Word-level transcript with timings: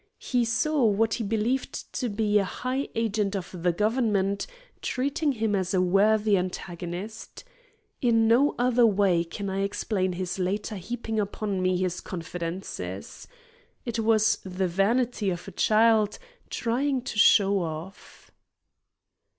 He 0.17 0.45
saw 0.45 0.83
what 0.83 1.13
he 1.13 1.23
believed 1.23 1.93
to 1.93 2.09
be 2.09 2.39
a 2.39 2.43
high 2.43 2.87
agent 2.95 3.35
of 3.35 3.55
the 3.61 3.71
Government 3.71 4.47
treating 4.81 5.33
him 5.33 5.53
as 5.55 5.75
a 5.75 5.79
worthy 5.79 6.37
antagonist. 6.39 7.43
In 8.01 8.27
no 8.27 8.55
other 8.57 8.83
way 8.83 9.23
can 9.23 9.47
I 9.47 9.59
explain 9.61 10.13
his 10.13 10.39
later 10.39 10.75
heaping 10.75 11.19
upon 11.19 11.61
me 11.61 11.77
his 11.77 12.01
confidences. 12.01 13.27
It 13.85 13.99
was 13.99 14.37
the 14.43 14.67
vanity 14.67 15.29
of 15.29 15.47
a 15.47 15.51
child 15.51 16.17
trying 16.49 17.03
to 17.03 17.19
show 17.19 17.59
off. 17.59 18.31